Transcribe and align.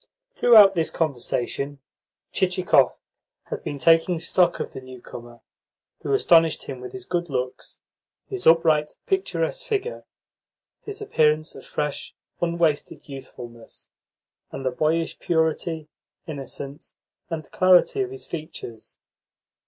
Throughout 0.33 0.73
this 0.73 0.89
conversation, 0.89 1.77
Chichikov 2.31 2.97
had 3.51 3.63
been 3.63 3.77
taking 3.77 4.19
stock 4.19 4.59
of 4.59 4.73
the 4.73 4.81
newcomer, 4.81 5.41
who 6.01 6.11
astonished 6.11 6.63
him 6.63 6.79
with 6.81 6.91
his 6.91 7.05
good 7.05 7.29
looks, 7.29 7.81
his 8.25 8.47
upright, 8.47 8.97
picturesque 9.05 9.63
figure, 9.63 10.05
his 10.81 11.03
appearance 11.03 11.53
of 11.53 11.67
fresh, 11.67 12.15
unwasted 12.41 13.07
youthfulness, 13.07 13.89
and 14.51 14.65
the 14.65 14.71
boyish 14.71 15.19
purity, 15.19 15.87
innocence, 16.25 16.95
and 17.29 17.51
clarity 17.51 18.01
of 18.01 18.09
his 18.09 18.25
features. 18.25 18.97